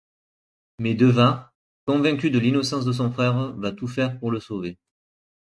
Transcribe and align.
Mais 0.79 0.95
Deva, 0.95 1.53
convaincu 1.85 2.31
de 2.31 2.39
l’innocence 2.39 2.85
de 2.85 2.91
son 2.91 3.11
frère 3.11 3.51
va 3.51 3.71
tout 3.71 3.85
faire 3.85 4.17
pour 4.19 4.31
le 4.31 4.39
sauver. 4.39 4.79